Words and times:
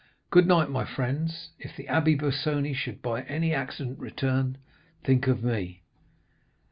Good 0.31 0.47
night, 0.47 0.67
my 0.67 0.83
friends. 0.83 1.49
If 1.59 1.75
the 1.77 1.83
Abbé 1.83 2.19
Busoni 2.19 2.73
should 2.73 3.03
by 3.03 3.21
any 3.25 3.53
accident 3.53 3.99
return, 3.99 4.57
think 5.03 5.27
of 5.27 5.43
me. 5.43 5.83